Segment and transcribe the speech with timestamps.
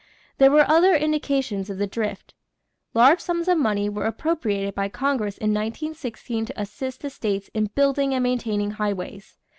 [0.39, 2.33] There were other indications of the drift.
[2.95, 7.67] Large sums of money were appropriated by Congress in 1916 to assist the states in
[7.75, 9.37] building and maintaining highways.